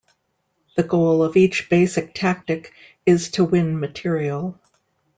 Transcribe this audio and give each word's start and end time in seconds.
The 0.77 0.81
goal 0.81 1.21
of 1.23 1.37
each 1.37 1.69
basic 1.69 2.15
tactic 2.15 2.73
is 3.05 3.29
to 3.33 3.43
win 3.43 3.79
material. 3.79 4.59